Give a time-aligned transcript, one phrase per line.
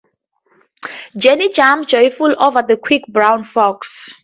[1.15, 4.09] Jenny jumps joyfully over the quick brown fox.